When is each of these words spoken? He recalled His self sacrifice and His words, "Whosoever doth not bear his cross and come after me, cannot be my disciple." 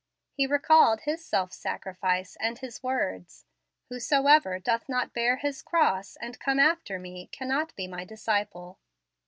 He 0.33 0.47
recalled 0.47 1.01
His 1.01 1.23
self 1.23 1.53
sacrifice 1.53 2.35
and 2.39 2.57
His 2.57 2.81
words, 2.81 3.45
"Whosoever 3.89 4.57
doth 4.57 4.89
not 4.89 5.13
bear 5.13 5.35
his 5.35 5.61
cross 5.61 6.15
and 6.19 6.39
come 6.39 6.57
after 6.59 6.97
me, 6.97 7.27
cannot 7.31 7.75
be 7.75 7.87
my 7.87 8.03
disciple." 8.03 8.79